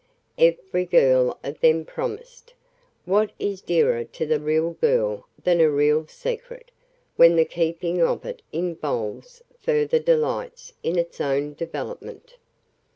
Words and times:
Every 0.39 0.85
girl 0.85 1.37
of 1.43 1.59
them 1.59 1.85
promised. 1.85 2.55
What 3.05 3.31
is 3.37 3.61
dearer 3.61 4.03
to 4.03 4.25
the 4.25 4.39
real 4.39 4.71
girl 4.71 5.27
than 5.43 5.61
a 5.61 5.69
real 5.69 6.07
secret 6.07 6.71
when 7.17 7.35
the 7.35 7.45
keeping 7.45 8.01
of 8.01 8.25
it 8.25 8.41
involves 8.51 9.43
further 9.59 9.99
delights 9.99 10.73
in 10.81 10.97
its 10.97 11.19
development? 11.19 12.37